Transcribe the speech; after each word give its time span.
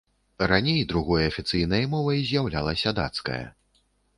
Раней 0.51 0.79
другой 0.93 1.27
афіцыйнай 1.31 1.85
мовай 1.93 2.25
з'яўлялася 2.33 2.97
дацкая. 3.03 3.43